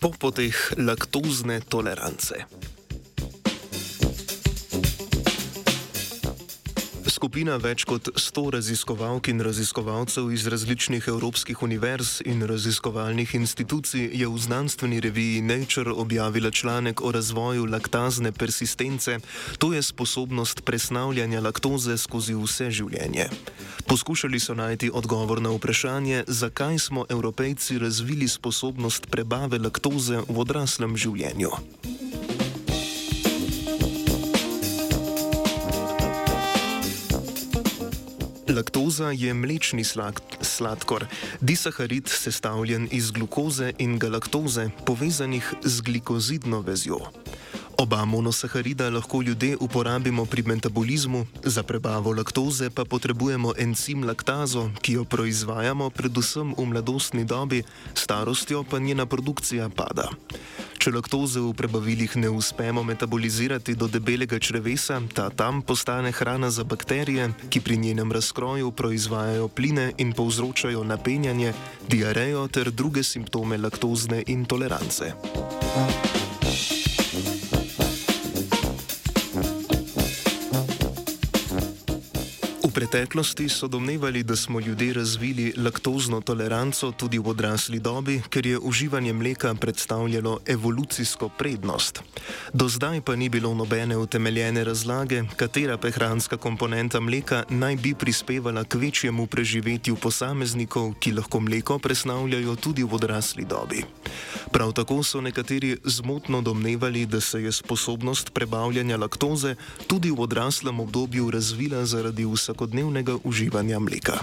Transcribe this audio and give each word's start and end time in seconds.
po 0.00 0.08
poteh 0.16 0.56
laktozne 0.80 1.60
tolerance. 1.60 2.48
Skupina 7.20 7.58
več 7.60 7.82
kot 7.84 8.08
100 8.16 8.42
raziskovalk 8.54 9.28
in 9.28 9.42
raziskovalcev 9.44 10.30
iz 10.32 10.46
različnih 10.48 11.04
evropskih 11.12 11.60
univerz 11.66 12.22
in 12.24 12.40
raziskovalnih 12.48 13.34
institucij 13.36 14.06
je 14.16 14.24
v 14.24 14.40
znanstveni 14.40 15.02
reviji 15.04 15.42
Nature 15.44 15.92
objavila 15.92 16.48
članek 16.50 17.04
o 17.04 17.12
razvoju 17.12 17.66
laktazne 17.68 18.32
persistence, 18.32 19.18
to 19.58 19.72
je 19.76 19.82
sposobnost 19.82 20.64
presnavljanja 20.64 21.44
laktoze 21.44 21.98
skozi 22.00 22.38
vse 22.40 22.70
življenje. 22.70 23.28
Poskušali 23.84 24.40
so 24.40 24.56
najti 24.56 24.88
odgovor 24.88 25.44
na 25.44 25.52
vprašanje, 25.52 26.24
zakaj 26.26 26.78
smo 26.78 27.04
evropejci 27.04 27.78
razvili 27.84 28.32
sposobnost 28.32 29.12
prebave 29.12 29.60
laktoze 29.60 30.24
v 30.24 30.40
odraslem 30.40 30.96
življenju. 30.96 31.52
Laktoza 38.50 39.10
je 39.14 39.34
mlečni 39.34 39.84
sladkor, 40.42 41.06
disaharid 41.40 42.08
sestavljen 42.08 42.88
iz 42.90 43.10
glukoze 43.10 43.72
in 43.78 43.98
galaktoze, 43.98 44.70
povezanih 44.86 45.54
z 45.62 45.80
glikozidno 45.80 46.60
vezjo. 46.60 46.98
Oba 47.78 48.04
monosaharida 48.04 48.90
lahko 48.90 49.22
ljudje 49.22 49.56
uporabimo 49.60 50.24
pri 50.26 50.42
metabolizmu, 50.42 51.26
za 51.44 51.62
prebavo 51.62 52.12
laktoze 52.12 52.70
pa 52.70 52.84
potrebujemo 52.84 53.52
encim 53.58 54.04
laktazo, 54.04 54.70
ki 54.82 54.92
jo 54.92 55.04
proizvajamo 55.04 55.90
predvsem 55.90 56.54
v 56.58 56.66
mladostni 56.66 57.24
dobi, 57.24 57.62
starostjo 57.94 58.64
pa 58.70 58.78
njena 58.78 59.06
produkcija 59.06 59.68
pada. 59.68 60.10
Če 60.80 60.94
laktoze 60.94 61.42
v 61.44 61.50
prebavilih 61.52 62.14
ne 62.16 62.30
uspemo 62.32 62.80
metabolizirati 62.80 63.74
do 63.76 63.84
debelega 63.84 64.38
črevesa, 64.40 64.96
ta 65.12 65.26
tam 65.28 65.60
postane 65.60 66.08
hrana 66.08 66.48
za 66.48 66.64
bakterije, 66.64 67.26
ki 67.52 67.60
pri 67.60 67.76
njenem 67.76 68.12
razkroju 68.12 68.72
proizvajajo 68.72 69.50
pline 69.52 69.90
in 70.00 70.16
povzročajo 70.16 70.80
napenjanje, 70.84 71.52
diarejo 71.84 72.48
ter 72.48 72.72
druge 72.72 73.04
simptome 73.04 73.60
laktozne 73.60 74.24
intolerance. 74.32 75.12
Hvala. 82.70 82.80
preteklosti 82.86 83.48
so 83.48 83.68
domnevali, 83.68 84.22
da 84.22 84.36
smo 84.36 84.60
ljudje 84.60 84.92
razvili 84.92 85.54
laktozno 85.56 86.20
toleranco 86.20 86.92
tudi 86.92 87.18
v 87.18 87.28
odrasli 87.28 87.80
dobi, 87.80 88.22
ker 88.30 88.46
je 88.46 88.58
uživanje 88.58 89.12
mleka 89.12 89.54
predstavljalo 89.54 90.38
evolucijsko 90.46 91.28
prednost. 91.28 92.02
Do 92.52 92.68
zdaj 92.68 93.00
pa 93.00 93.16
ni 93.16 93.28
bilo 93.28 93.54
nobene 93.54 93.96
utemeljene 93.96 94.64
razlage, 94.64 95.22
katera 95.36 95.76
prehranska 95.76 96.36
komponenta 96.36 97.00
mleka 97.00 97.44
naj 97.48 97.76
bi 97.76 97.94
prispevala 97.94 98.64
k 98.64 98.74
večjemu 98.74 99.26
preživetju 99.26 99.96
posameznikov, 99.96 100.94
ki 101.00 101.12
lahko 101.12 101.40
mleko 101.40 101.78
presnavljajo 101.78 102.56
tudi 102.56 102.82
v 102.82 102.94
odrasli 102.94 103.44
dobi. 103.44 103.84
Prav 104.52 104.72
tako 104.72 105.02
so 105.02 105.20
nekateri 105.20 105.76
zmotno 105.84 106.42
domnevali, 106.42 107.06
da 107.06 107.20
se 107.20 107.42
je 107.42 107.52
sposobnost 107.52 108.30
prebavljanja 108.34 108.96
laktoze 108.96 109.54
tudi 109.86 110.10
v 110.10 110.20
odraslem 110.20 110.80
obdobju 110.80 111.30
razvila 111.30 111.86
zaradi 111.86 112.24
vsakodnevnega 112.24 112.59
uživanja 113.24 113.80
mleka. 113.80 114.20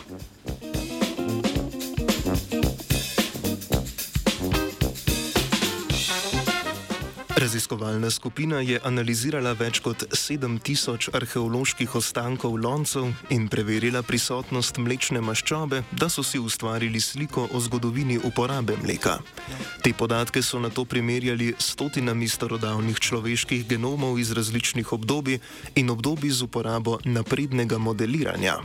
Raziskovalna 7.38 8.10
skupina 8.10 8.64
je 8.66 8.80
analizirala 8.84 9.52
več 9.54 9.78
kot 9.86 10.08
7000 10.10 11.12
arheoloških 11.14 11.92
ostankov 12.00 12.56
loncev 12.58 13.12
in 13.30 13.46
preverila 13.46 14.02
prisotnost 14.02 14.80
mlečne 14.82 15.22
maščobe, 15.22 15.84
da 15.92 16.10
so 16.10 16.24
si 16.26 16.42
ustvarili 16.42 16.98
sliko 16.98 17.46
o 17.54 17.62
zgodovini 17.62 18.18
uporabe 18.18 18.74
mleka. 18.82 19.20
Te 19.86 19.94
podatke 19.94 20.42
so 20.42 20.58
na 20.58 20.74
to 20.74 20.86
primerjali 20.86 21.52
s 21.60 21.76
stotinami 21.76 22.26
starodavnih 22.26 22.98
človeških 22.98 23.68
genomov 23.70 24.18
iz 24.18 24.34
različnih 24.34 24.94
obdobij 24.98 25.38
in 25.76 25.94
obdobij 25.94 26.34
z 26.34 26.50
uporabo 26.50 26.98
naprednega 27.06 27.78
modeliranja. 27.78 28.58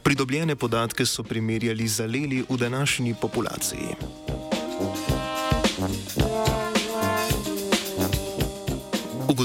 Pridobljene 0.00 0.56
podatke 0.56 1.04
so 1.04 1.28
primerjali 1.28 1.88
z 1.88 2.08
aleli 2.08 2.40
v 2.48 2.56
današnji 2.56 3.14
populaciji. 3.20 4.27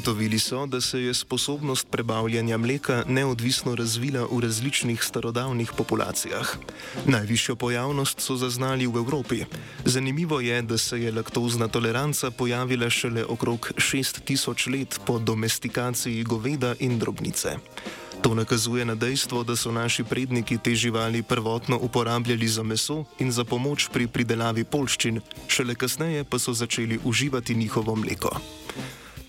Ugotovili 0.03 0.40
so, 0.40 0.66
da 0.66 0.81
se 0.81 1.00
je 1.02 1.14
sposobnost 1.14 1.88
prebavljanja 1.88 2.58
mleka 2.58 3.03
neodvisno 3.08 3.75
razvila 3.75 4.28
v 4.31 4.40
različnih 4.40 5.03
starodavnih 5.03 5.72
populacijah. 5.78 6.58
Najvišjo 7.06 7.56
pojavnost 7.56 8.19
so 8.19 8.36
zaznali 8.36 8.88
v 8.88 8.97
Evropi. 8.97 9.46
Zanimivo 9.86 10.40
je, 10.40 10.62
da 10.62 10.78
se 10.78 11.00
je 11.00 11.12
laktozna 11.12 11.68
toleranca 11.68 12.31
pojavila 12.31 12.90
šele 12.90 13.24
okrog 13.25 13.72
6000 13.78 14.72
let 14.72 15.00
po 15.06 15.19
domestikaciji 15.19 16.24
goveda 16.24 16.75
in 16.80 17.00
drobnice. 17.00 17.56
To 18.22 18.36
nakazuje 18.36 18.86
na 18.86 18.96
dejstvo, 18.96 19.44
da 19.44 19.56
so 19.56 19.72
naši 19.72 20.03
predniki 20.03 20.58
te 20.58 20.75
živali 20.75 21.24
prvotno 21.24 21.80
uporabljali 21.81 22.47
za 22.47 22.63
meso 22.63 23.06
in 23.19 23.31
za 23.31 23.44
pomoč 23.44 23.88
pri 23.94 24.08
pridelavi 24.08 24.63
polščin, 24.63 25.22
šele 25.47 25.75
kasneje 25.75 26.24
pa 26.24 26.40
so 26.40 26.53
začeli 26.53 27.00
uživati 27.03 27.56
njihovo 27.56 27.96
mleko. 27.96 28.36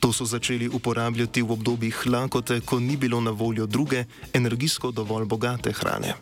To 0.05 0.13
so 0.13 0.25
začeli 0.29 0.69
uporabljati 0.69 1.43
v 1.43 1.53
obdobjih 1.53 2.07
lakote, 2.07 2.61
ko 2.61 2.77
ni 2.81 2.97
bilo 2.97 3.21
na 3.21 3.31
voljo 3.31 3.67
druge, 3.67 4.05
energijsko 4.35 4.91
dovolj 4.91 5.25
bogate 5.25 5.73
hrane. 5.73 6.13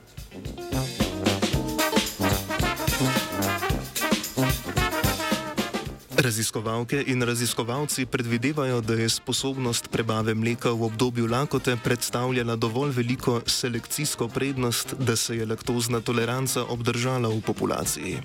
Raziskovalke 6.22 7.02
in 7.06 7.22
raziskovalci 7.22 8.06
predvidevajo, 8.06 8.80
da 8.80 8.94
je 8.94 9.08
sposobnost 9.08 9.88
prebave 9.90 10.34
mleka 10.34 10.70
v 10.70 10.82
obdobju 10.82 11.26
lakote 11.26 11.76
predstavljala 11.84 12.56
dovolj 12.56 12.92
veliko 12.94 13.40
selekcijsko 13.46 14.28
prednost, 14.28 14.94
da 14.98 15.16
se 15.16 15.36
je 15.36 15.46
laktozna 15.46 16.00
toleranca 16.00 16.62
obdržala 16.64 17.28
v 17.28 17.40
populaciji. 17.40 18.20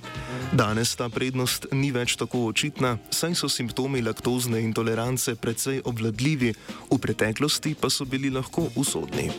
Danes 0.54 0.96
ta 0.96 1.10
prednost 1.10 1.66
ni 1.72 1.90
več 1.92 2.16
tako 2.16 2.46
očitna, 2.46 2.98
saj 3.10 3.36
so 3.36 3.50
simptomi 3.50 4.02
laktozne 4.02 4.62
intolerance 4.62 5.36
precej 5.36 5.82
obvladljivi, 5.86 6.54
v 6.92 7.00
preteklosti 7.02 7.74
pa 7.82 7.90
so 7.90 8.06
bili 8.06 8.30
lahko 8.30 8.70
usodni. 8.76 9.32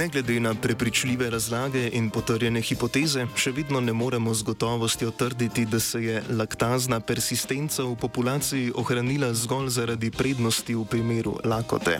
Ne 0.00 0.08
glede 0.08 0.40
na 0.40 0.54
prepričljive 0.54 1.30
razlage 1.30 1.90
in 1.92 2.06
potrjene 2.10 2.60
hipoteze, 2.64 3.26
še 3.36 3.50
vedno 3.52 3.82
ne 3.84 3.92
moremo 3.92 4.32
z 4.34 4.46
gotovostjo 4.48 5.10
trditi, 5.10 5.66
da 5.68 5.80
se 5.80 6.00
je 6.00 6.22
laktazna 6.38 7.00
persistenca 7.00 7.84
v 7.84 7.98
populaciji 8.00 8.72
ohranila 8.80 9.28
zgolj 9.34 9.68
zaradi 9.68 10.10
prednosti 10.10 10.74
v 10.74 10.86
primeru 10.88 11.34
lakote. 11.44 11.98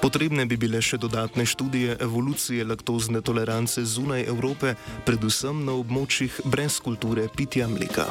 Potrebne 0.00 0.46
bi 0.48 0.56
bile 0.56 0.80
še 0.80 0.96
dodatne 0.96 1.44
študije 1.44 1.98
evolucije 2.00 2.64
laktozne 2.64 3.20
tolerance 3.20 3.84
zunaj 3.84 4.24
Evrope, 4.32 4.72
predvsem 5.04 5.60
na 5.68 5.76
območjih 5.76 6.40
brez 6.48 6.80
kulture 6.80 7.28
pitja 7.28 7.68
mleka. 7.68 8.08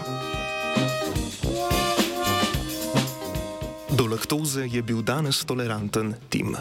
Do 3.90 4.06
laktoze 4.06 4.70
je 4.70 4.86
bil 4.86 5.02
danes 5.02 5.42
toleranten 5.50 6.14
Tim. 6.30 6.54